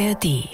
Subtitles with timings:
[0.00, 0.48] ARD.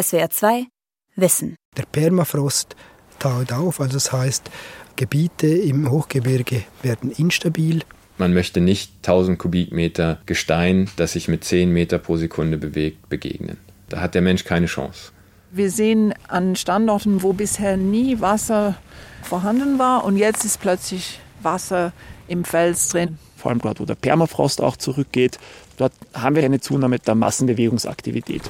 [0.00, 0.66] SWR 2
[1.16, 1.56] Wissen.
[1.76, 2.76] Der Permafrost
[3.18, 4.48] taut auf, also das heißt,
[4.94, 7.82] Gebiete im Hochgebirge werden instabil.
[8.16, 13.56] Man möchte nicht 1000 Kubikmeter Gestein, das sich mit 10 Meter pro Sekunde bewegt, begegnen.
[13.88, 15.10] Da hat der Mensch keine Chance.
[15.50, 18.76] Wir sehen an Standorten, wo bisher nie Wasser
[19.24, 21.92] vorhanden war und jetzt ist plötzlich Wasser
[22.28, 23.18] im Fels drin.
[23.42, 25.40] Vor allem dort, wo der Permafrost auch zurückgeht,
[25.76, 28.42] dort haben wir eine Zunahme der Massenbewegungsaktivität.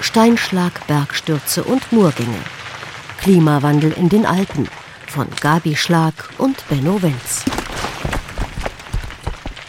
[0.00, 2.38] Steinschlag, Bergstürze und Murgänge.
[3.20, 4.66] Klimawandel in den Alpen
[5.06, 7.44] von Gabi Schlag und Benno Wenz.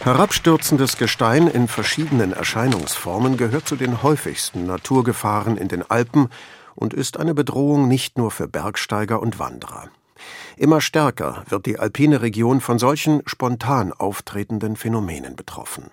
[0.02, 6.30] Herabstürzendes Gestein in verschiedenen Erscheinungsformen gehört zu den häufigsten Naturgefahren in den Alpen
[6.74, 9.90] und ist eine Bedrohung nicht nur für Bergsteiger und Wanderer.
[10.56, 15.90] Immer stärker wird die alpine Region von solchen spontan auftretenden Phänomenen betroffen.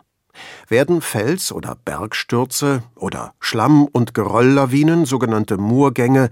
[0.67, 6.29] Werden Fels- oder Bergstürze oder Schlamm- und Gerölllawinen, sogenannte Murgänge,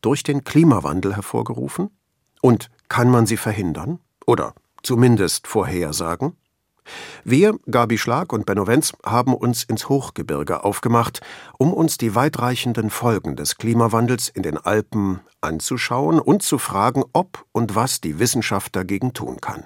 [0.00, 1.90] durch den Klimawandel hervorgerufen?
[2.40, 4.00] Und kann man sie verhindern?
[4.26, 6.36] Oder zumindest vorhersagen?
[7.24, 11.20] Wir, Gabi Schlag und Benno Wenz, haben uns ins Hochgebirge aufgemacht,
[11.58, 17.46] um uns die weitreichenden Folgen des Klimawandels in den Alpen anzuschauen und zu fragen, ob
[17.52, 19.64] und was die Wissenschaft dagegen tun kann.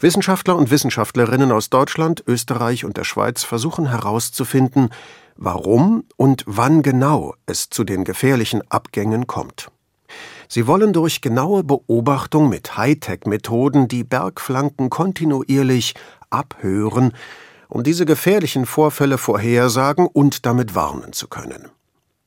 [0.00, 4.90] Wissenschaftler und Wissenschaftlerinnen aus Deutschland, Österreich und der Schweiz versuchen herauszufinden,
[5.36, 9.70] warum und wann genau es zu den gefährlichen Abgängen kommt.
[10.50, 15.94] Sie wollen durch genaue Beobachtung mit Hightech-Methoden die Bergflanken kontinuierlich
[16.30, 17.12] abhören,
[17.68, 21.68] um diese gefährlichen Vorfälle vorhersagen und damit warnen zu können.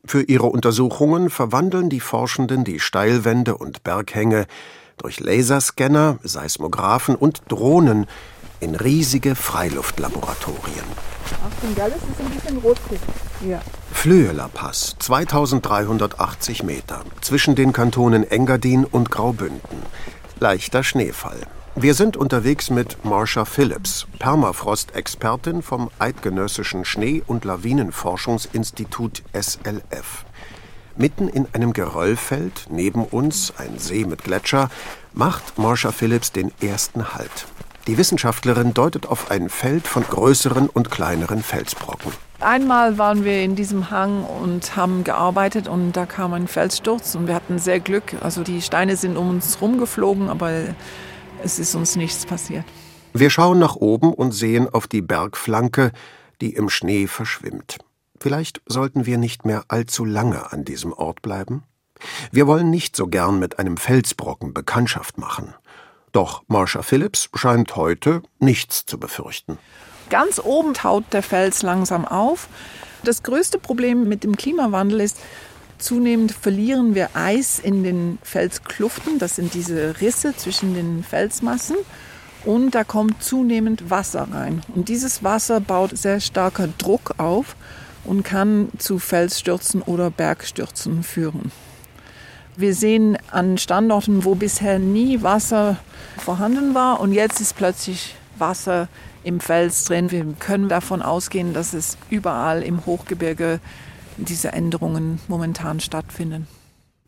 [0.05, 4.45] Für ihre Untersuchungen verwandeln die Forschenden die Steilwände und Berghänge
[4.97, 8.05] durch Laserscanner, Seismographen und Drohnen
[8.61, 10.85] in riesige Freiluftlaboratorien.
[11.45, 12.99] Achtung, Galles ist ein bisschen rutschig.
[13.47, 13.59] Ja.
[13.91, 19.83] Flöheler Pass, 2380 Meter, zwischen den Kantonen Engadin und Graubünden.
[20.39, 21.41] Leichter Schneefall.
[21.75, 30.25] Wir sind unterwegs mit Marsha Phillips, Permafrost-Expertin vom Eidgenössischen Schnee- und Lawinenforschungsinstitut SLF.
[30.97, 34.69] Mitten in einem Geröllfeld, neben uns ein See mit Gletscher,
[35.13, 37.47] macht Marsha Phillips den ersten Halt.
[37.87, 42.11] Die Wissenschaftlerin deutet auf ein Feld von größeren und kleineren Felsbrocken.
[42.39, 47.27] Einmal waren wir in diesem Hang und haben gearbeitet und da kam ein Felssturz und
[47.27, 48.15] wir hatten sehr Glück.
[48.21, 50.51] Also die Steine sind um uns rumgeflogen, aber
[51.43, 52.65] es ist uns nichts passiert.
[53.13, 55.91] Wir schauen nach oben und sehen auf die Bergflanke,
[56.39, 57.77] die im Schnee verschwimmt.
[58.19, 61.63] Vielleicht sollten wir nicht mehr allzu lange an diesem Ort bleiben?
[62.31, 65.53] Wir wollen nicht so gern mit einem Felsbrocken Bekanntschaft machen.
[66.11, 69.57] Doch Marsha Phillips scheint heute nichts zu befürchten.
[70.09, 72.49] Ganz oben taut der Fels langsam auf.
[73.03, 75.19] Das größte Problem mit dem Klimawandel ist,
[75.77, 79.19] zunehmend verlieren wir Eis in den Felskluften.
[79.19, 81.77] Das sind diese Risse zwischen den Felsmassen.
[82.43, 84.61] Und da kommt zunehmend Wasser rein.
[84.75, 87.55] Und dieses Wasser baut sehr starker Druck auf
[88.03, 91.51] und kann zu Felsstürzen oder Bergstürzen führen.
[92.55, 95.77] Wir sehen an Standorten, wo bisher nie Wasser
[96.17, 98.87] vorhanden war und jetzt ist plötzlich Wasser
[99.23, 100.11] im Fels drin.
[100.11, 103.59] Wir können davon ausgehen, dass es überall im Hochgebirge
[104.17, 106.47] diese Änderungen momentan stattfinden.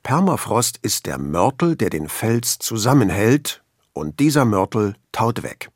[0.03, 3.61] Permafrost ist der Mörtel, der den Fels zusammenhält,
[3.93, 5.69] und dieser Mörtel taut weg.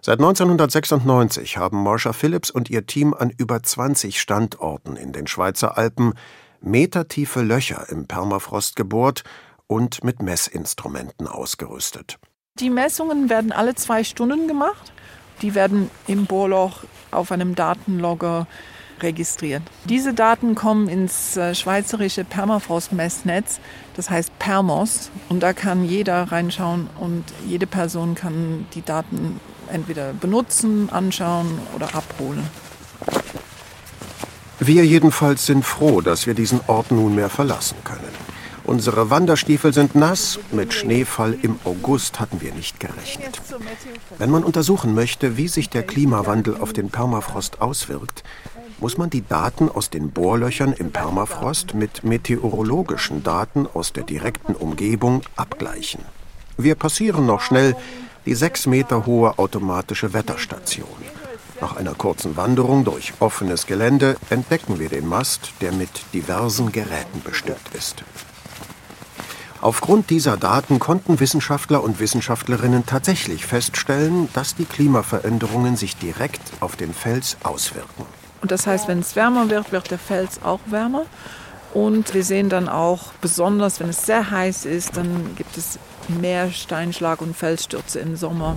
[0.00, 5.76] Seit 1996 haben Marsha Phillips und ihr Team an über 20 Standorten in den Schweizer
[5.76, 6.14] Alpen
[6.60, 9.24] metertiefe Löcher im Permafrost gebohrt
[9.66, 12.18] und mit Messinstrumenten ausgerüstet.
[12.58, 14.92] Die Messungen werden alle zwei Stunden gemacht.
[15.42, 18.46] Die werden im Bohrloch auf einem Datenlogger
[19.02, 19.62] registriert.
[19.84, 23.60] Diese Daten kommen ins äh, schweizerische Permafrost-Messnetz,
[23.94, 29.40] das heißt Permos, und da kann jeder reinschauen und jede Person kann die Daten
[29.70, 32.48] entweder benutzen, anschauen oder abholen.
[34.58, 38.26] Wir jedenfalls sind froh, dass wir diesen Ort nunmehr verlassen können.
[38.64, 43.40] Unsere Wanderstiefel sind nass, mit Schneefall im August hatten wir nicht gerechnet.
[44.18, 48.24] Wenn man untersuchen möchte, wie sich der Klimawandel auf den Permafrost auswirkt,
[48.80, 54.54] muss man die Daten aus den Bohrlöchern im Permafrost mit meteorologischen Daten aus der direkten
[54.54, 56.00] Umgebung abgleichen.
[56.56, 57.76] Wir passieren noch schnell
[58.24, 60.88] die sechs Meter hohe automatische Wetterstation.
[61.66, 67.22] Nach einer kurzen Wanderung durch offenes Gelände entdecken wir den Mast, der mit diversen Geräten
[67.24, 68.04] bestückt ist.
[69.60, 76.76] Aufgrund dieser Daten konnten Wissenschaftler und Wissenschaftlerinnen tatsächlich feststellen, dass die Klimaveränderungen sich direkt auf
[76.76, 78.06] den Fels auswirken.
[78.42, 81.02] Und das heißt, wenn es wärmer wird, wird der Fels auch wärmer.
[81.74, 86.52] Und wir sehen dann auch, besonders wenn es sehr heiß ist, dann gibt es mehr
[86.52, 88.56] Steinschlag und Felsstürze im Sommer.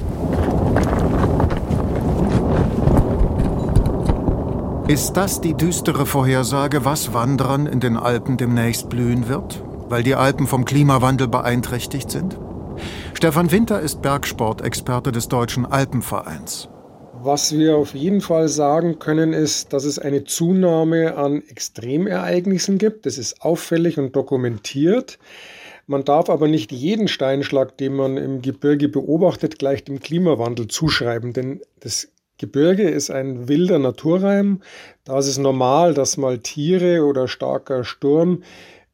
[4.90, 9.64] Ist das die düstere Vorhersage, was Wanderern in den Alpen demnächst blühen wird?
[9.88, 12.40] Weil die Alpen vom Klimawandel beeinträchtigt sind?
[13.14, 16.70] Stefan Winter ist Bergsportexperte des Deutschen Alpenvereins.
[17.22, 23.06] Was wir auf jeden Fall sagen können, ist, dass es eine Zunahme an Extremereignissen gibt.
[23.06, 25.20] Das ist auffällig und dokumentiert.
[25.86, 31.32] Man darf aber nicht jeden Steinschlag, den man im Gebirge beobachtet, gleich dem Klimawandel zuschreiben,
[31.32, 32.08] denn das
[32.40, 34.62] Gebirge ist ein wilder Naturreim.
[35.04, 38.44] Da ist es normal, dass mal Tiere oder starker Sturm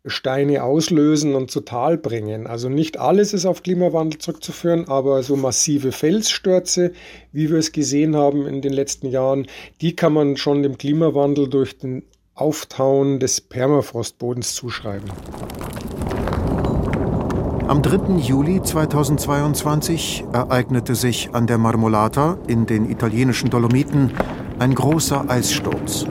[0.07, 2.47] Steine auslösen und zu Tal bringen.
[2.47, 6.91] Also nicht alles ist auf Klimawandel zurückzuführen, aber so massive Felsstürze,
[7.31, 9.47] wie wir es gesehen haben in den letzten Jahren,
[9.81, 12.03] die kann man schon dem Klimawandel durch den
[12.33, 15.09] Auftauen des Permafrostbodens zuschreiben.
[17.67, 18.17] Am 3.
[18.17, 24.13] Juli 2022 ereignete sich an der Marmolata in den italienischen Dolomiten
[24.59, 26.05] ein großer Eissturz.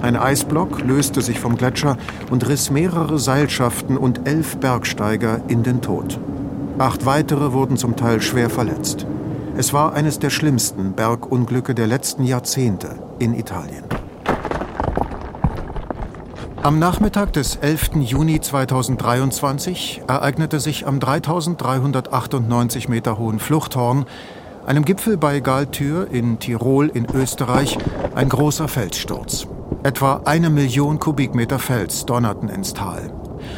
[0.00, 1.98] Ein Eisblock löste sich vom Gletscher
[2.30, 6.18] und riss mehrere Seilschaften und elf Bergsteiger in den Tod.
[6.78, 9.06] Acht weitere wurden zum Teil schwer verletzt.
[9.58, 13.84] Es war eines der schlimmsten Bergunglücke der letzten Jahrzehnte in Italien.
[16.64, 17.96] Am Nachmittag des 11.
[17.96, 24.06] Juni 2023 ereignete sich am 3398 Meter hohen Fluchthorn,
[24.64, 27.76] einem Gipfel bei Galtür in Tirol in Österreich,
[28.14, 29.46] ein großer Felssturz.
[29.82, 33.12] Etwa eine Million Kubikmeter Fels donnerten ins Tal.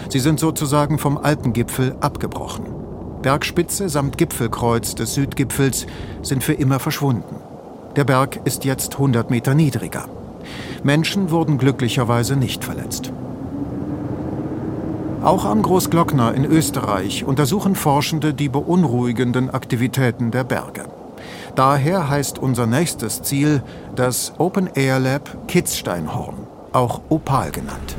[0.09, 2.67] Sie sind sozusagen vom Alpengipfel abgebrochen.
[3.23, 5.87] Bergspitze samt Gipfelkreuz des Südgipfels
[6.23, 7.37] sind für immer verschwunden.
[7.94, 10.09] Der Berg ist jetzt 100 Meter niedriger.
[10.82, 13.12] Menschen wurden glücklicherweise nicht verletzt.
[15.23, 20.84] Auch am Großglockner in Österreich untersuchen Forschende die beunruhigenden Aktivitäten der Berge.
[21.56, 23.62] Daher heißt unser nächstes Ziel
[23.96, 26.37] das Open Air Lab Kitzsteinhorn,
[26.73, 27.96] auch Opal genannt.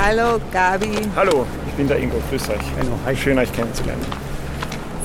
[0.00, 0.92] Hallo Gabi.
[1.16, 2.18] Hallo, ich bin der Ingo.
[2.30, 2.60] Grüß euch.
[2.78, 3.16] Hallo.
[3.16, 4.04] Schön, euch kennenzulernen.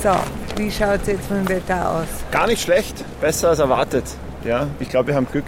[0.04, 0.12] So,
[0.58, 2.08] wie schaut es jetzt mit dem Wetter aus?
[2.30, 4.04] Gar nicht schlecht, besser als erwartet.
[4.44, 5.46] Ja, ich glaube, wir haben Glück.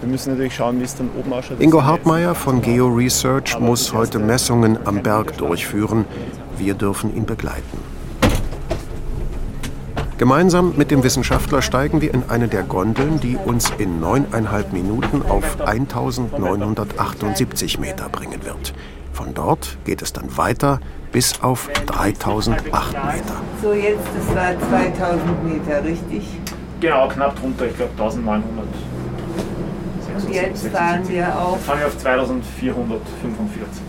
[0.00, 1.60] Wir müssen natürlich schauen, wie es dann oben ausschaut.
[1.60, 6.04] Ingo Hartmeier von Geo Research muss heute Messungen am Berg durchführen.
[6.56, 7.78] Wir dürfen ihn begleiten.
[10.18, 15.22] Gemeinsam mit dem Wissenschaftler steigen wir in eine der Gondeln, die uns in neuneinhalb Minuten
[15.22, 18.74] auf 1978 Meter bringen wird.
[19.12, 20.80] Von dort geht es dann weiter
[21.10, 23.34] bis auf 3008 Meter.
[23.62, 26.22] So, jetzt, das war 2000 Meter, richtig?
[26.80, 28.66] Genau, knapp drunter, ich glaube 1900.
[30.26, 31.64] Und jetzt fahren wir auf.
[31.64, 33.82] fahren wir auf 2445.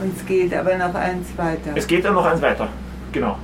[0.00, 1.72] Und es geht aber noch eins weiter.
[1.74, 2.68] Es geht dann noch eins weiter,
[3.12, 3.36] genau.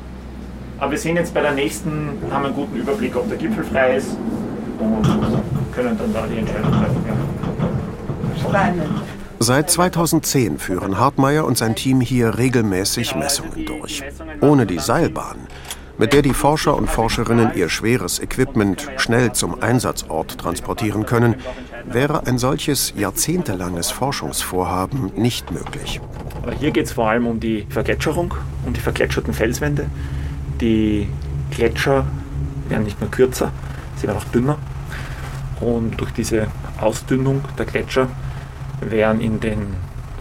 [0.78, 3.64] Aber wir sehen jetzt bei der nächsten, haben wir einen guten Überblick, ob der Gipfel
[3.64, 4.16] frei ist
[4.78, 5.02] und
[5.74, 7.04] können dann da die Entscheidung treffen.
[7.08, 8.48] Ja.
[8.48, 9.02] Spannend.
[9.40, 14.02] Seit 2010 führen Hartmeier und sein Team hier regelmäßig Messungen durch.
[14.40, 15.38] Ohne die Seilbahn,
[15.98, 21.36] mit der die Forscher und Forscherinnen ihr schweres Equipment schnell zum Einsatzort transportieren können,
[21.86, 26.00] wäre ein solches jahrzehntelanges Forschungsvorhaben nicht möglich.
[26.58, 28.34] Hier geht es vor allem um die Vergletscherung,
[28.66, 29.86] um die vergletscherten Felswände.
[30.60, 31.08] Die
[31.50, 32.06] Gletscher
[32.68, 33.52] werden nicht mehr kürzer,
[33.96, 34.58] sie werden auch dünner.
[35.60, 36.48] Und durch diese
[36.80, 38.08] Ausdünnung der Gletscher
[38.80, 39.76] werden in den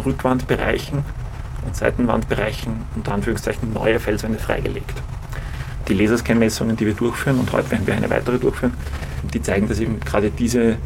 [0.05, 1.03] Rückwandbereichen
[1.65, 5.01] und Seitenwandbereichen unter Anführungszeichen neue Felswände freigelegt.
[5.87, 8.73] Die Laserscan-Messungen, die wir durchführen, und heute werden wir eine weitere durchführen,
[9.33, 10.77] die zeigen, dass eben gerade diese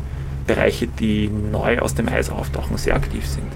[0.45, 3.47] Bereiche, die neu aus dem Eis auftauchen, sehr aktiv sind.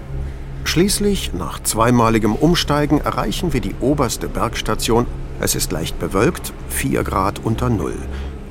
[0.64, 5.06] Schließlich, nach zweimaligem Umsteigen, erreichen wir die oberste Bergstation.
[5.40, 7.96] Es ist leicht bewölkt, 4 Grad unter Null.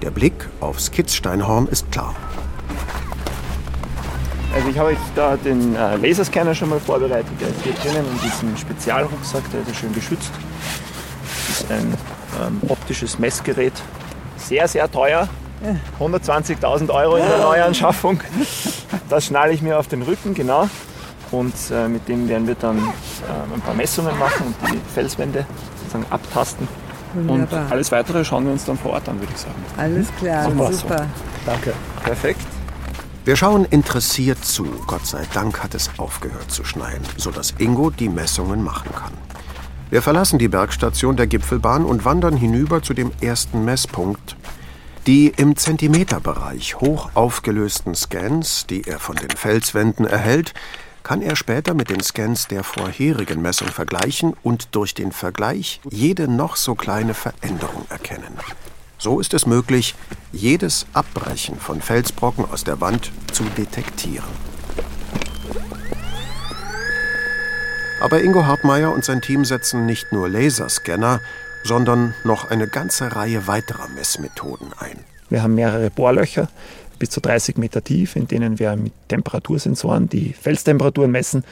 [0.01, 2.13] Der Blick aufs Kitzsteinhorn ist klar.
[4.53, 7.31] Also ich habe euch da den äh, Laserscanner schon mal vorbereitet.
[7.39, 10.31] Der ist hier drinnen in diesem Spezialrucksack, der ist schön geschützt.
[11.47, 11.93] Das ist ein
[12.47, 13.73] ähm, optisches Messgerät.
[14.37, 15.27] Sehr, sehr teuer.
[15.99, 18.19] 120.000 Euro in der Neuanschaffung.
[19.09, 20.67] Das schnalle ich mir auf den Rücken, genau.
[21.29, 25.45] Und äh, mit dem werden wir dann äh, ein paar Messungen machen und die Felswände
[25.79, 26.67] sozusagen abtasten.
[27.13, 27.65] Wunderbar.
[27.65, 29.55] Und alles weitere schauen wir uns dann vor Ort an, würde ich sagen.
[29.77, 31.07] Alles klar, Super, super.
[31.45, 31.73] Danke.
[32.03, 32.41] Perfekt.
[33.23, 34.65] Wir schauen interessiert zu.
[34.87, 39.13] Gott sei Dank hat es aufgehört zu schneien, sodass Ingo die Messungen machen kann.
[39.91, 44.37] Wir verlassen die Bergstation der Gipfelbahn und wandern hinüber zu dem ersten Messpunkt.
[45.05, 50.53] Die im Zentimeterbereich hoch aufgelösten Scans, die er von den Felswänden erhält,
[51.03, 56.29] kann er später mit den Scans der vorherigen Messung vergleichen und durch den Vergleich jede
[56.29, 58.37] noch so kleine Veränderung erkennen.
[58.97, 59.95] So ist es möglich,
[60.31, 64.50] jedes Abbrechen von Felsbrocken aus der Wand zu detektieren.
[68.01, 71.21] Aber Ingo Hartmeier und sein Team setzen nicht nur Laserscanner,
[71.63, 74.97] sondern noch eine ganze Reihe weiterer Messmethoden ein.
[75.29, 76.49] Wir haben mehrere Bohrlöcher
[76.97, 81.43] bis zu 30 Meter tief, in denen wir mit Temperatursensoren die Felstemperaturen messen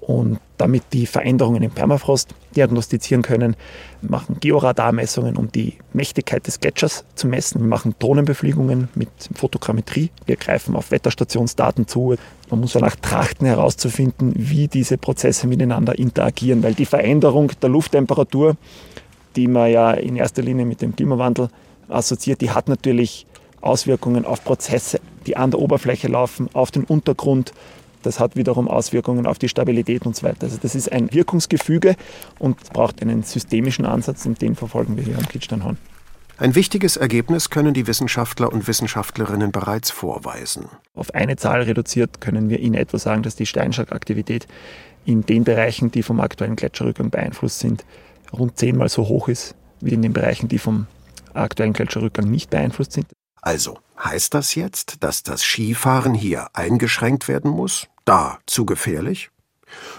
[0.00, 3.56] und damit die Veränderungen im Permafrost diagnostizieren können,
[4.00, 7.62] wir machen Georadarmessungen, um die Mächtigkeit des Gletschers zu messen.
[7.62, 10.10] Wir machen Drohnenbefliegungen mit Fotogrammetrie.
[10.24, 12.14] Wir greifen auf Wetterstationsdaten zu.
[12.48, 18.56] Man muss danach trachten herauszufinden, wie diese Prozesse miteinander interagieren, weil die Veränderung der Lufttemperatur,
[19.34, 21.48] die man ja in erster Linie mit dem Klimawandel
[21.88, 23.26] assoziiert, die hat natürlich
[23.60, 27.52] Auswirkungen auf Prozesse, die an der Oberfläche laufen, auf den Untergrund,
[28.02, 30.42] das hat wiederum Auswirkungen auf die Stabilität und so weiter.
[30.42, 31.96] Also das ist ein Wirkungsgefüge
[32.38, 35.78] und braucht einen systemischen Ansatz und den verfolgen wir hier am Kitzsteinhorn.
[36.38, 40.66] Ein wichtiges Ergebnis können die Wissenschaftler und Wissenschaftlerinnen bereits vorweisen.
[40.94, 44.48] Auf eine Zahl reduziert können wir in etwa sagen, dass die Steinschlagaktivität
[45.04, 47.84] in den Bereichen, die vom aktuellen Gletscherrückgang beeinflusst sind,
[48.32, 50.86] rund zehnmal so hoch ist wie in den Bereichen, die vom
[51.34, 53.06] aktuellen Gletscherrückgang nicht beeinflusst sind.
[53.40, 57.88] Also heißt das jetzt, dass das Skifahren hier eingeschränkt werden muss?
[58.04, 59.30] Da zu gefährlich?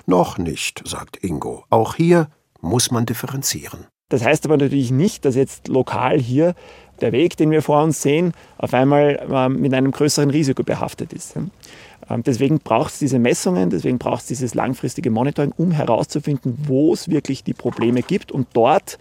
[0.05, 1.65] Noch nicht, sagt Ingo.
[1.69, 2.27] Auch hier
[2.61, 3.87] muss man differenzieren.
[4.09, 6.53] Das heißt aber natürlich nicht, dass jetzt lokal hier
[7.01, 11.13] der Weg, den wir vor uns sehen, auf einmal ähm, mit einem größeren Risiko behaftet
[11.13, 11.35] ist.
[11.35, 16.93] Ähm, deswegen braucht es diese Messungen, deswegen braucht es dieses langfristige Monitoring, um herauszufinden, wo
[16.93, 18.31] es wirklich die Probleme gibt.
[18.31, 18.99] Und dort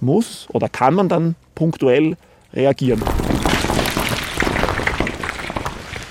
[0.00, 2.16] muss oder kann man dann punktuell
[2.52, 3.02] reagieren.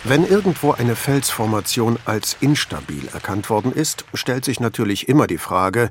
[0.07, 5.89] Wenn irgendwo eine Felsformation als instabil erkannt worden ist, stellt sich natürlich immer die Frage,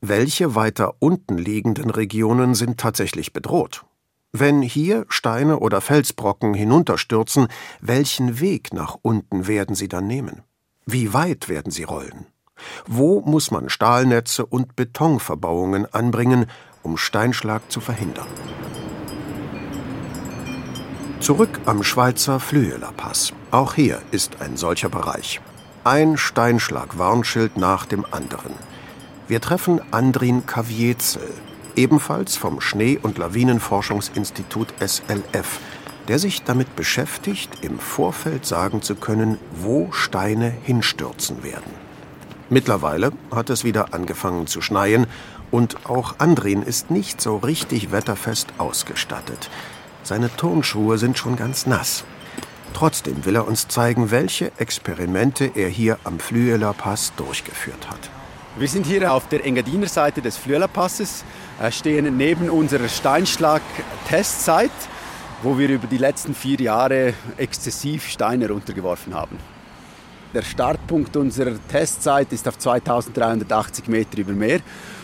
[0.00, 3.84] welche weiter unten liegenden Regionen sind tatsächlich bedroht?
[4.32, 7.48] Wenn hier Steine oder Felsbrocken hinunterstürzen,
[7.82, 10.40] welchen Weg nach unten werden sie dann nehmen?
[10.86, 12.28] Wie weit werden sie rollen?
[12.86, 16.46] Wo muss man Stahlnetze und Betonverbauungen anbringen,
[16.82, 18.28] um Steinschlag zu verhindern?
[21.20, 23.34] Zurück am Schweizer Flüeler Pass.
[23.50, 25.40] Auch hier ist ein solcher Bereich.
[25.82, 28.52] Ein Steinschlag-Warnschild nach dem anderen.
[29.26, 31.28] Wir treffen Andrin Kaviezel,
[31.74, 35.58] ebenfalls vom Schnee- und Lawinenforschungsinstitut SLF,
[36.06, 41.74] der sich damit beschäftigt, im Vorfeld sagen zu können, wo Steine hinstürzen werden.
[42.50, 45.08] Mittlerweile hat es wieder angefangen zu schneien
[45.50, 49.50] und auch Andrin ist nicht so richtig wetterfest ausgestattet.
[50.04, 52.04] Seine Turnschuhe sind schon ganz nass.
[52.74, 58.10] Trotzdem will er uns zeigen, welche Experimente er hier am Flüeler Pass durchgeführt hat.
[58.56, 61.24] Wir sind hier auf der Engadiner Seite des Flüeler Passes,
[61.70, 64.70] stehen neben unserer Steinschlag-Testzeit,
[65.42, 69.38] wo wir über die letzten vier Jahre exzessiv Steine runtergeworfen haben.
[70.34, 74.60] Der Startpunkt unserer Testzeit ist auf 2380 Meter über Meer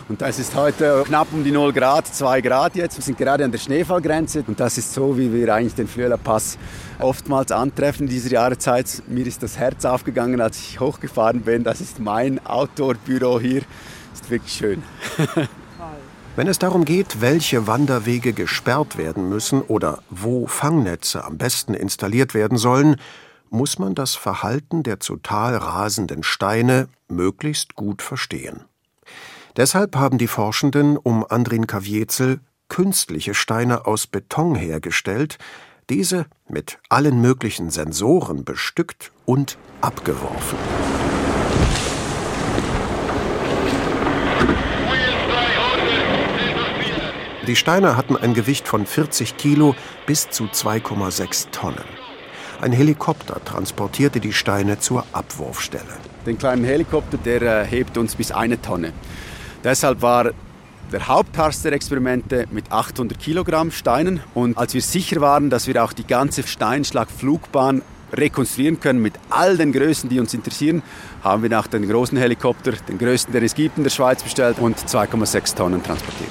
[0.08, 2.96] und das ist heute knapp um die 0 Grad, 2 Grad jetzt.
[2.96, 6.16] Wir sind gerade an der Schneefallgrenze und das ist so, wie wir eigentlich den Flöhler
[6.16, 6.58] Pass
[6.98, 9.02] oftmals antreffen dieser Jahreszeit.
[9.08, 11.64] Mir ist das Herz aufgegangen, als ich hochgefahren bin.
[11.64, 13.62] Das ist mein Outdoor-Büro hier.
[14.14, 14.82] Ist wirklich schön.
[16.36, 22.34] Wenn es darum geht, welche Wanderwege gesperrt werden müssen oder wo Fangnetze am besten installiert
[22.34, 22.96] werden sollen,
[23.48, 28.64] muss man das Verhalten der zu Tal rasenden Steine möglichst gut verstehen.
[29.56, 35.38] Deshalb haben die Forschenden um Andrin Kaviezel künstliche Steine aus Beton hergestellt,
[35.88, 40.58] diese mit allen möglichen Sensoren bestückt und abgeworfen.
[47.46, 51.84] Die Steine hatten ein Gewicht von 40 Kilo bis zu 2,6 Tonnen.
[52.60, 55.84] Ein Helikopter transportierte die Steine zur Abwurfstelle.
[56.26, 58.92] Den kleinen Helikopter, der äh, hebt uns bis eine Tonne.
[59.64, 60.32] Deshalb war
[60.92, 64.20] der Hauptharz der Experimente mit 800 Kilogramm Steinen.
[64.34, 67.82] Und als wir sicher waren, dass wir auch die ganze Steinschlagflugbahn
[68.12, 70.82] rekonstruieren können mit all den Größen, die uns interessieren,
[71.24, 74.58] haben wir nach den großen Helikopter, den größten, den es gibt in der Schweiz, bestellt
[74.60, 76.30] und 2,6 Tonnen transportiert.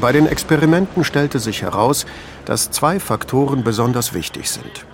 [0.00, 2.06] Bei den Experimenten stellte sich heraus,
[2.46, 4.86] dass zwei Faktoren besonders wichtig sind.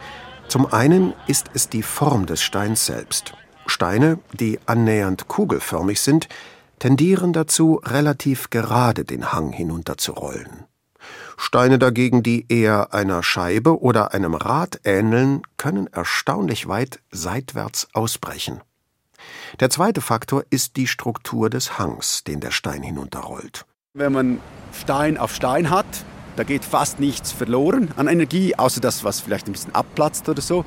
[0.48, 3.34] Zum einen ist es die Form des Steins selbst.
[3.66, 6.28] Steine, die annähernd kugelförmig sind,
[6.78, 10.64] tendieren dazu, relativ gerade den Hang hinunterzurollen.
[11.36, 18.60] Steine dagegen, die eher einer Scheibe oder einem Rad ähneln, können erstaunlich weit seitwärts ausbrechen.
[19.60, 23.66] Der zweite Faktor ist die Struktur des Hangs, den der Stein hinunterrollt.
[23.94, 24.40] Wenn man
[24.72, 25.86] Stein auf Stein hat,
[26.36, 30.42] da geht fast nichts verloren an Energie, außer das, was vielleicht ein bisschen abplatzt oder
[30.42, 30.64] so.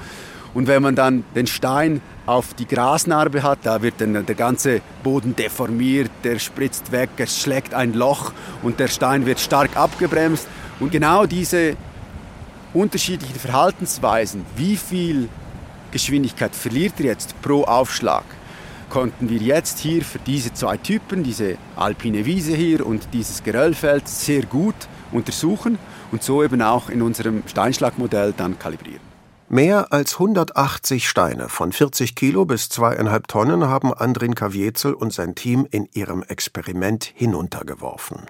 [0.53, 4.81] Und wenn man dann den Stein auf die Grasnarbe hat, da wird dann der ganze
[5.03, 8.33] Boden deformiert, der spritzt weg, es schlägt ein Loch
[8.63, 10.47] und der Stein wird stark abgebremst.
[10.79, 11.75] Und genau diese
[12.73, 15.29] unterschiedlichen Verhaltensweisen, wie viel
[15.91, 18.23] Geschwindigkeit verliert er jetzt pro Aufschlag,
[18.89, 24.07] konnten wir jetzt hier für diese zwei Typen, diese alpine Wiese hier und dieses Geröllfeld,
[24.07, 24.75] sehr gut
[25.11, 25.77] untersuchen
[26.11, 29.09] und so eben auch in unserem Steinschlagmodell dann kalibrieren.
[29.51, 35.33] Mehr als 180 Steine von 40 Kilo bis zweieinhalb Tonnen haben Andrin Kaviezel und sein
[35.33, 38.27] Team in ihrem Experiment hinuntergeworfen.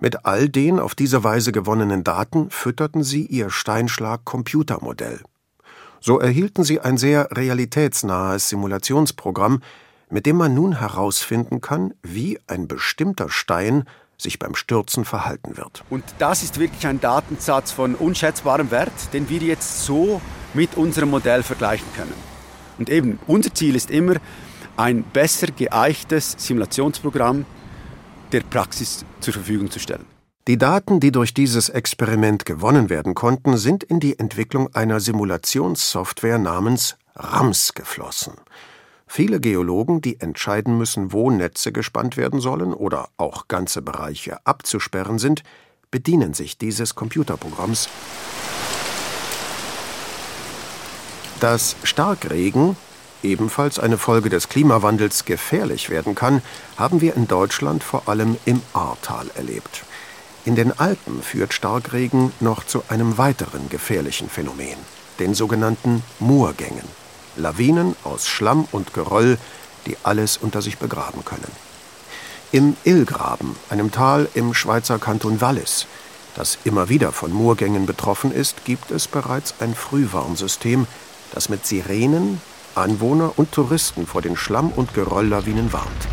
[0.00, 5.20] Mit all den auf diese Weise gewonnenen Daten fütterten sie ihr Steinschlag-Computermodell.
[6.00, 9.62] So erhielten sie ein sehr realitätsnahes Simulationsprogramm,
[10.08, 13.84] mit dem man nun herausfinden kann, wie ein bestimmter Stein
[14.16, 15.84] sich beim Stürzen verhalten wird.
[15.90, 20.20] Und das ist wirklich ein Datensatz von unschätzbarem Wert, den wir jetzt so
[20.54, 22.14] mit unserem Modell vergleichen können.
[22.78, 24.14] Und eben, unser Ziel ist immer,
[24.76, 27.44] ein besser geeichtes Simulationsprogramm
[28.32, 30.06] der Praxis zur Verfügung zu stellen.
[30.50, 36.38] Die Daten, die durch dieses Experiment gewonnen werden konnten, sind in die Entwicklung einer Simulationssoftware
[36.38, 38.32] namens RAMS geflossen.
[39.06, 45.20] Viele Geologen, die entscheiden müssen, wo Netze gespannt werden sollen oder auch ganze Bereiche abzusperren
[45.20, 45.44] sind,
[45.92, 47.88] bedienen sich dieses Computerprogramms.
[51.38, 52.74] Dass Starkregen,
[53.22, 56.42] ebenfalls eine Folge des Klimawandels, gefährlich werden kann,
[56.76, 59.84] haben wir in Deutschland vor allem im Ahrtal erlebt.
[60.44, 64.78] In den Alpen führt Starkregen noch zu einem weiteren gefährlichen Phänomen,
[65.18, 66.88] den sogenannten Murgängen.
[67.36, 69.38] Lawinen aus Schlamm und Geröll,
[69.86, 71.50] die alles unter sich begraben können.
[72.52, 75.86] Im Illgraben, einem Tal im Schweizer Kanton Wallis,
[76.34, 80.86] das immer wieder von Moorgängen betroffen ist, gibt es bereits ein Frühwarnsystem,
[81.32, 82.40] das mit Sirenen
[82.74, 86.08] Anwohner und Touristen vor den Schlamm- und Gerölllawinen warnt.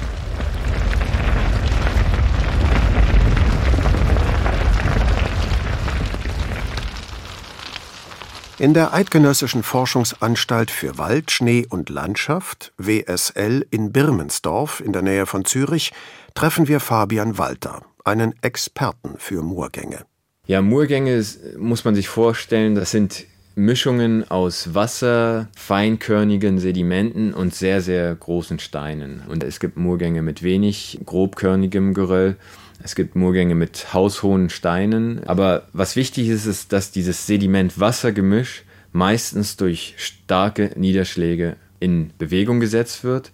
[8.60, 15.28] In der Eidgenössischen Forschungsanstalt für Wald, Schnee und Landschaft WSL in Birmensdorf in der Nähe
[15.28, 15.94] von Zürich
[16.34, 20.06] treffen wir Fabian Walter, einen Experten für Moorgänge.
[20.48, 21.24] Ja, Moorgänge
[21.60, 28.58] muss man sich vorstellen, das sind Mischungen aus Wasser, feinkörnigen Sedimenten und sehr, sehr großen
[28.58, 29.22] Steinen.
[29.28, 32.38] Und es gibt Moorgänge mit wenig grobkörnigem Geröll
[32.84, 35.24] es gibt Moorgänge mit haushohen Steinen.
[35.26, 43.04] Aber was wichtig ist, ist, dass dieses Sediment-Wasser-Gemisch meistens durch starke Niederschläge in Bewegung gesetzt
[43.04, 43.32] wird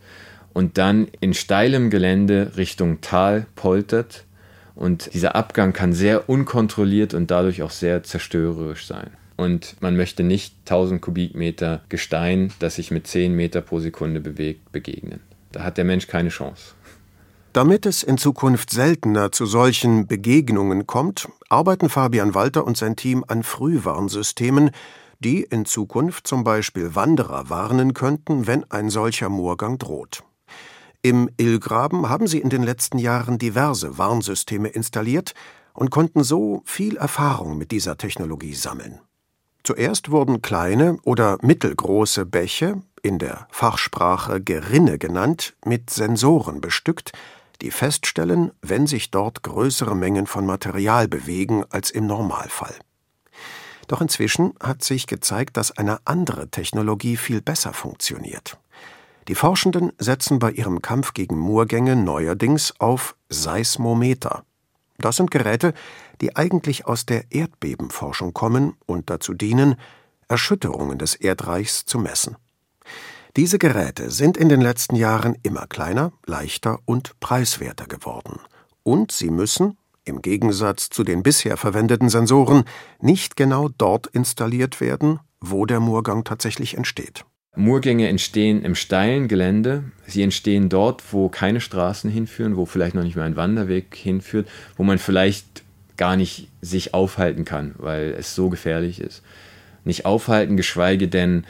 [0.53, 4.25] und dann in steilem Gelände Richtung Tal poltert.
[4.75, 9.12] Und dieser Abgang kann sehr unkontrolliert und dadurch auch sehr zerstörerisch sein.
[9.36, 14.71] Und man möchte nicht 1000 Kubikmeter Gestein, das sich mit 10 Meter pro Sekunde bewegt,
[14.71, 15.19] begegnen.
[15.51, 16.73] Da hat der Mensch keine Chance.
[17.53, 23.23] Damit es in Zukunft seltener zu solchen Begegnungen kommt, arbeiten Fabian Walter und sein Team
[23.27, 24.71] an Frühwarnsystemen,
[25.19, 30.23] die in Zukunft zum Beispiel Wanderer warnen könnten, wenn ein solcher Moorgang droht.
[31.03, 35.35] Im Illgraben haben sie in den letzten Jahren diverse Warnsysteme installiert
[35.75, 38.99] und konnten so viel Erfahrung mit dieser Technologie sammeln.
[39.63, 47.11] Zuerst wurden kleine oder mittelgroße Bäche, in der Fachsprache Gerinne genannt, mit Sensoren bestückt,
[47.61, 52.75] die feststellen, wenn sich dort größere Mengen von Material bewegen als im Normalfall.
[53.87, 58.57] Doch inzwischen hat sich gezeigt, dass eine andere Technologie viel besser funktioniert.
[59.27, 64.43] Die Forschenden setzen bei ihrem Kampf gegen Murgänge neuerdings auf Seismometer.
[64.97, 65.73] Das sind Geräte,
[66.21, 69.75] die eigentlich aus der Erdbebenforschung kommen und dazu dienen,
[70.27, 72.37] Erschütterungen des Erdreichs zu messen.
[73.35, 78.39] Diese Geräte sind in den letzten Jahren immer kleiner, leichter und preiswerter geworden.
[78.83, 82.63] Und sie müssen, im Gegensatz zu den bisher verwendeten Sensoren,
[83.01, 87.25] nicht genau dort installiert werden, wo der Murgang tatsächlich entsteht.
[87.55, 89.85] Murgänge entstehen im steilen Gelände.
[90.05, 94.47] Sie entstehen dort, wo keine Straßen hinführen, wo vielleicht noch nicht mal ein Wanderweg hinführt,
[94.77, 95.63] wo man vielleicht
[95.97, 99.23] gar nicht sich aufhalten kann, weil es so gefährlich ist.
[99.85, 101.45] Nicht aufhalten, geschweige denn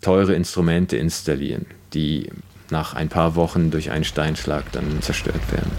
[0.00, 2.30] teure Instrumente installieren, die
[2.70, 5.70] nach ein paar Wochen durch einen Steinschlag dann zerstört werden.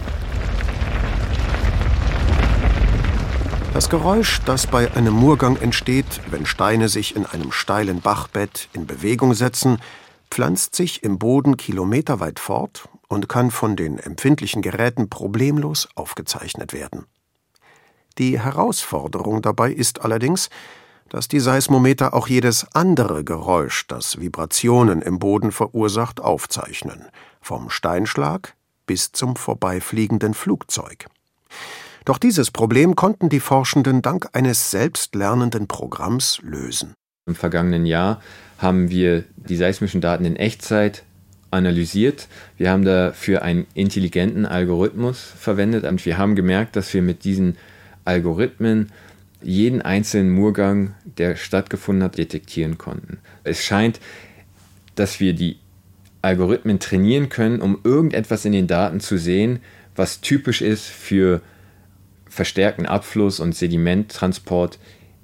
[3.74, 8.88] Das Geräusch, das bei einem Murgang entsteht, wenn Steine sich in einem steilen Bachbett in
[8.88, 9.78] Bewegung setzen,
[10.32, 17.06] pflanzt sich im Boden kilometerweit fort und kann von den empfindlichen Geräten problemlos aufgezeichnet werden.
[18.18, 20.50] Die Herausforderung dabei ist allerdings,
[21.10, 27.06] dass die Seismometer auch jedes andere Geräusch, das Vibrationen im Boden verursacht, aufzeichnen,
[27.42, 31.06] vom Steinschlag bis zum vorbeifliegenden Flugzeug.
[32.06, 36.94] Doch dieses Problem konnten die Forschenden dank eines selbstlernenden Programms lösen.
[37.26, 38.22] Im vergangenen Jahr
[38.58, 41.04] haben wir die seismischen Daten in Echtzeit
[41.52, 42.28] analysiert.
[42.58, 47.58] Wir haben dafür einen intelligenten Algorithmus verwendet und wir haben gemerkt, dass wir mit diesen
[48.06, 48.92] Algorithmen
[49.48, 53.20] jeden einzelnen Murgang, der stattgefunden hat, detektieren konnten.
[53.46, 54.02] Es scheint,
[54.96, 55.56] dass wir die
[56.22, 59.60] Algorithmen trainieren können, um irgendetwas in den Daten zu sehen,
[59.96, 61.42] was typisch ist für
[62.30, 64.80] verstärkten Abfluss und Sedimenttransport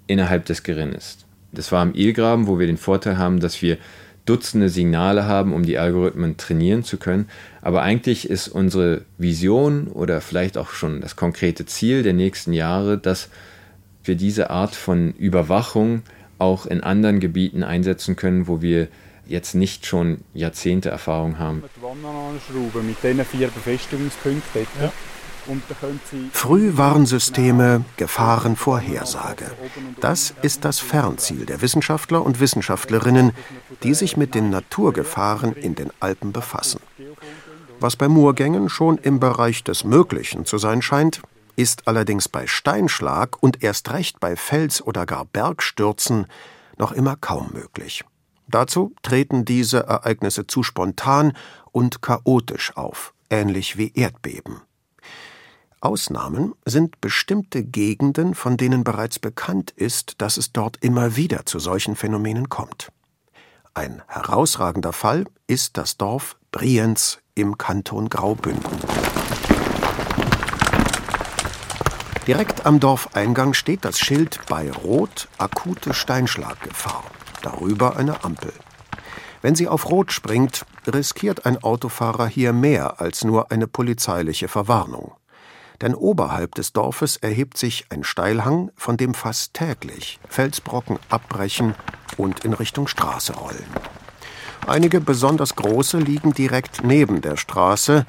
[0.07, 1.17] innerhalb des Gerinnes.
[1.51, 3.77] Das war am Ilgraben, wo wir den Vorteil haben, dass wir
[4.25, 7.27] Dutzende Signale haben, um die Algorithmen trainieren zu können.
[7.61, 12.97] Aber eigentlich ist unsere Vision oder vielleicht auch schon das konkrete Ziel der nächsten Jahre,
[12.97, 13.27] dass
[14.03, 16.03] wir diese Art von Überwachung
[16.39, 18.87] auch in anderen Gebieten einsetzen können, wo wir
[19.25, 21.63] jetzt nicht schon Jahrzehnte Erfahrung haben.
[21.63, 24.67] Mit diesen vier Befestigungspunkten.
[24.81, 24.91] Ja.
[26.31, 29.45] Frühwarnsysteme, Gefahrenvorhersage.
[29.99, 33.33] Das ist das Fernziel der Wissenschaftler und Wissenschaftlerinnen,
[33.83, 36.79] die sich mit den Naturgefahren in den Alpen befassen.
[37.81, 41.21] Was bei Murgängen schon im Bereich des Möglichen zu sein scheint,
[41.55, 46.27] ist allerdings bei Steinschlag und erst recht bei Fels- oder gar Bergstürzen
[46.77, 48.03] noch immer kaum möglich.
[48.47, 51.33] Dazu treten diese Ereignisse zu spontan
[51.71, 54.61] und chaotisch auf, ähnlich wie Erdbeben.
[55.81, 61.59] Ausnahmen sind bestimmte Gegenden, von denen bereits bekannt ist, dass es dort immer wieder zu
[61.59, 62.91] solchen Phänomenen kommt.
[63.73, 69.02] Ein herausragender Fall ist das Dorf Brienz im Kanton Graubünden.
[72.27, 77.03] Direkt am Dorfeingang steht das Schild bei Rot akute Steinschlaggefahr,
[77.41, 78.53] darüber eine Ampel.
[79.41, 85.13] Wenn sie auf Rot springt, riskiert ein Autofahrer hier mehr als nur eine polizeiliche Verwarnung
[85.83, 91.75] denn oberhalb des Dorfes erhebt sich ein Steilhang, von dem fast täglich Felsbrocken abbrechen
[92.15, 93.65] und in Richtung Straße rollen.
[94.65, 98.05] Einige besonders große liegen direkt neben der Straße,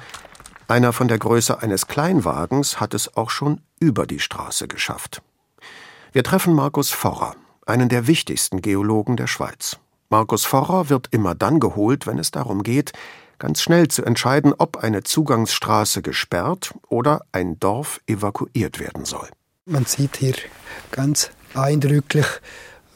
[0.69, 5.21] einer von der Größe eines Kleinwagens hat es auch schon über die Straße geschafft.
[6.11, 7.35] Wir treffen Markus Forrer,
[7.65, 9.77] einen der wichtigsten Geologen der Schweiz.
[10.09, 12.93] Markus Forrer wird immer dann geholt, wenn es darum geht,
[13.39, 19.27] ganz schnell zu entscheiden, ob eine Zugangsstraße gesperrt oder ein Dorf evakuiert werden soll.
[19.65, 20.35] Man sieht hier
[20.91, 22.27] ganz eindrücklich,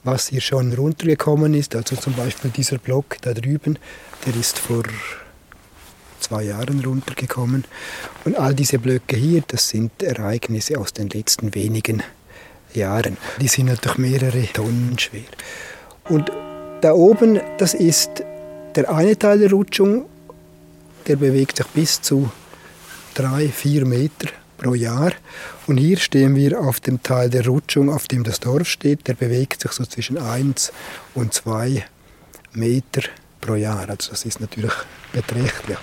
[0.04, 1.76] was hier schon runtergekommen ist.
[1.76, 3.80] Also zum Beispiel dieser Block da drüben,
[4.26, 4.84] der ist vor
[6.20, 7.66] zwei Jahren runtergekommen.
[8.26, 12.04] Und all diese Blöcke hier, das sind Ereignisse aus den letzten wenigen
[12.74, 13.18] Jahren.
[13.42, 15.22] Die sind natürlich mehrere Tonnen schwer.
[16.08, 16.32] Und
[16.82, 18.24] da oben, das ist
[18.76, 20.06] der eine Teil der Rutschung
[21.10, 22.32] der bewegt sich bis zu
[23.16, 25.12] drei, vier Meter pro Jahr.
[25.66, 29.08] Und hier stehen wir auf dem Teil der Rutschung, auf dem das Dorf steht.
[29.08, 30.72] Der bewegt sich so zwischen 1
[31.16, 31.84] und 2
[32.54, 33.02] Meter
[33.42, 33.90] pro Jahr.
[33.90, 34.74] Also das ist natürlich
[35.12, 35.80] beträchtlich.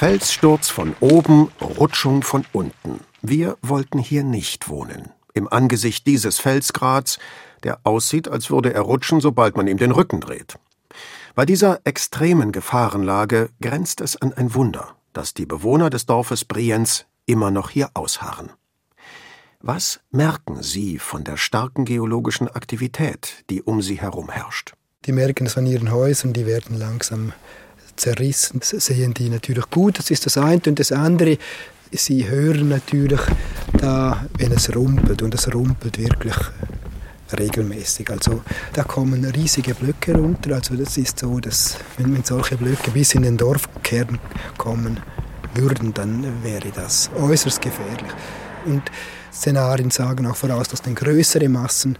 [0.00, 3.00] Felssturz von oben, Rutschung von unten.
[3.20, 5.10] Wir wollten hier nicht wohnen.
[5.34, 7.18] Im Angesicht dieses Felsgrads,
[7.64, 10.58] der aussieht, als würde er rutschen, sobald man ihm den Rücken dreht.
[11.34, 17.04] Bei dieser extremen Gefahrenlage grenzt es an ein Wunder, dass die Bewohner des Dorfes Brienz
[17.26, 18.50] immer noch hier ausharren.
[19.60, 24.72] Was merken Sie von der starken geologischen Aktivität, die um Sie herum herrscht?
[25.06, 27.32] Die merken es an ihren Häusern, die werden langsam
[27.96, 28.60] zerrissen.
[28.60, 30.60] Das sehen die natürlich gut, das ist das eine.
[30.66, 31.38] Und das andere,
[31.90, 33.20] sie hören natürlich
[33.78, 35.22] da, wenn es rumpelt.
[35.22, 36.34] Und es rumpelt wirklich
[37.32, 38.10] regelmäßig.
[38.10, 38.42] Also
[38.74, 40.56] da kommen riesige Blöcke runter.
[40.56, 44.18] Also das ist so, dass wenn, wenn solche Blöcke bis in den Dorfkern
[44.58, 45.00] kommen
[45.54, 48.12] würden, dann wäre das äußerst gefährlich.
[48.66, 48.82] Und
[49.32, 51.96] Szenarien sagen auch voraus, dass dann größere Massen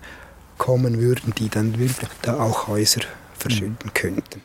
[0.60, 3.00] kommen würden, die dann wirklich da auch Häuser
[3.32, 4.42] verschütten könnten.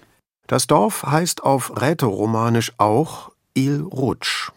[0.47, 4.51] Das Dorf heißt auf Rätoromanisch auch Il Rutsch.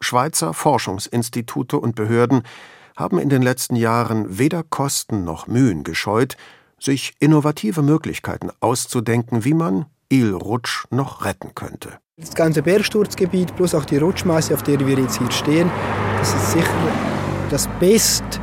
[0.00, 2.42] Schweizer Forschungsinstitute und Behörden
[2.96, 6.36] haben in den letzten Jahren weder Kosten noch Mühen gescheut,
[6.80, 11.98] sich innovative Möglichkeiten auszudenken, wie man Il Rutsch noch retten könnte.
[12.16, 15.70] Das ganze Bergsturzgebiet plus auch die Rutschmasse, auf der wir jetzt hier stehen,
[16.18, 16.92] das ist sicher
[17.50, 18.40] das best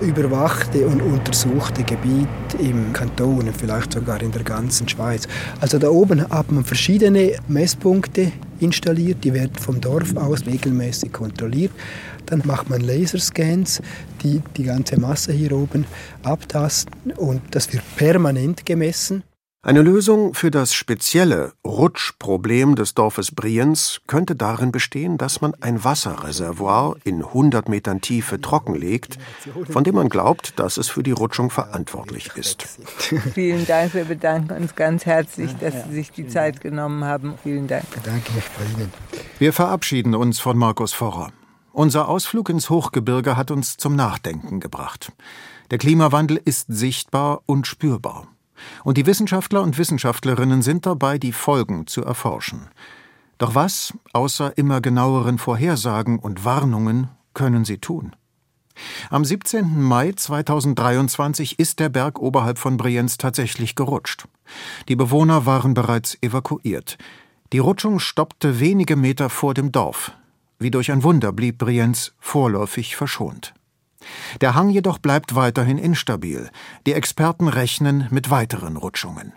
[0.00, 5.26] überwachte und untersuchte Gebiet im Kanton und vielleicht sogar in der ganzen Schweiz.
[5.60, 11.72] Also da oben hat man verschiedene Messpunkte installiert, die werden vom Dorf aus regelmäßig kontrolliert.
[12.26, 13.80] Dann macht man Laserscans,
[14.22, 15.84] die die ganze Masse hier oben
[16.22, 19.22] abtasten und das wird permanent gemessen.
[19.68, 25.84] Eine Lösung für das spezielle Rutschproblem des Dorfes Brienz könnte darin bestehen, dass man ein
[25.84, 29.18] Wasserreservoir in 100 Metern Tiefe trockenlegt,
[29.68, 32.62] von dem man glaubt, dass es für die Rutschung verantwortlich ist.
[33.34, 37.34] Vielen Dank, wir bedanken uns ganz herzlich, dass Sie sich die Zeit genommen haben.
[37.42, 37.84] Vielen Dank.
[38.04, 38.90] Danke mich bei Ihnen.
[39.38, 41.30] Wir verabschieden uns von Markus Forrer.
[41.72, 45.12] Unser Ausflug ins Hochgebirge hat uns zum Nachdenken gebracht.
[45.70, 48.28] Der Klimawandel ist sichtbar und spürbar.
[48.84, 52.68] Und die Wissenschaftler und Wissenschaftlerinnen sind dabei, die Folgen zu erforschen.
[53.38, 58.16] Doch was, außer immer genaueren Vorhersagen und Warnungen, können sie tun?
[59.10, 59.80] Am 17.
[59.80, 64.26] Mai 2023 ist der Berg oberhalb von Brienz tatsächlich gerutscht.
[64.88, 66.98] Die Bewohner waren bereits evakuiert.
[67.52, 70.12] Die Rutschung stoppte wenige Meter vor dem Dorf.
[70.58, 73.54] Wie durch ein Wunder blieb Brienz vorläufig verschont.
[74.40, 76.50] Der Hang jedoch bleibt weiterhin instabil.
[76.86, 79.32] Die Experten rechnen mit weiteren Rutschungen.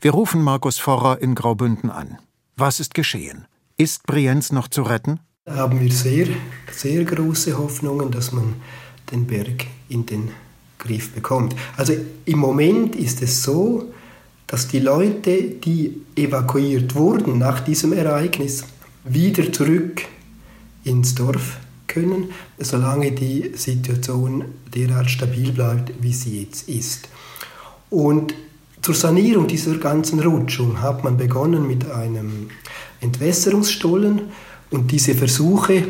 [0.00, 2.18] Wir rufen Markus Forrer in Graubünden an.
[2.56, 3.46] Was ist geschehen?
[3.76, 5.20] Ist Brienz noch zu retten?
[5.44, 6.26] Da haben wir sehr,
[6.70, 8.54] sehr große Hoffnungen, dass man
[9.10, 10.30] den Berg in den
[10.78, 11.54] Griff bekommt.
[11.76, 13.92] Also im Moment ist es so,
[14.46, 18.64] dass die Leute, die evakuiert wurden nach diesem Ereignis,
[19.04, 20.02] wieder zurück
[20.84, 27.08] ins Dorf können, solange die Situation derart stabil bleibt, wie sie jetzt ist.
[27.90, 28.34] Und
[28.82, 32.50] zur Sanierung dieser ganzen Rutschung hat man begonnen mit einem
[33.00, 34.30] Entwässerungsstollen
[34.70, 35.84] und diese Versuche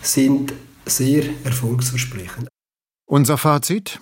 [0.00, 0.52] sind
[0.86, 2.48] sehr erfolgsversprechend.
[3.06, 4.00] Unser Fazit?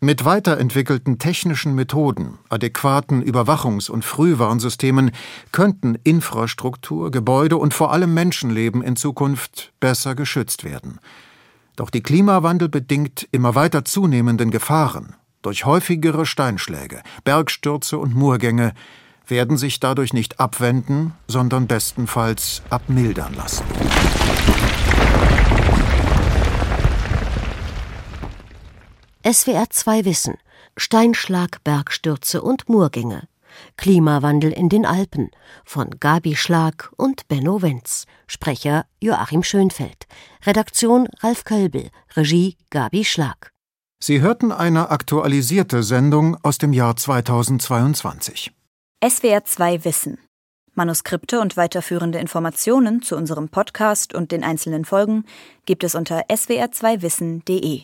[0.00, 5.10] Mit weiterentwickelten technischen Methoden, adäquaten Überwachungs- und Frühwarnsystemen
[5.50, 11.00] könnten Infrastruktur, Gebäude und vor allem Menschenleben in Zukunft besser geschützt werden.
[11.74, 18.74] Doch die Klimawandel bedingt immer weiter zunehmenden Gefahren durch häufigere Steinschläge, Bergstürze und Murgänge
[19.26, 23.64] werden sich dadurch nicht abwenden, sondern bestenfalls abmildern lassen.
[29.26, 30.38] SWR 2 Wissen
[30.76, 33.26] Steinschlag, Bergstürze und Murgänge.
[33.76, 35.30] Klimawandel in den Alpen
[35.64, 38.06] von Gabi Schlag und Benno Wenz.
[38.28, 40.06] Sprecher Joachim Schönfeld.
[40.46, 41.90] Redaktion Ralf Kölbel.
[42.14, 43.50] Regie Gabi Schlag.
[44.00, 48.52] Sie hörten eine aktualisierte Sendung aus dem Jahr 2022.
[49.04, 50.18] SWR 2 Wissen.
[50.74, 55.24] Manuskripte und weiterführende Informationen zu unserem Podcast und den einzelnen Folgen
[55.66, 57.82] gibt es unter swr2wissen.de.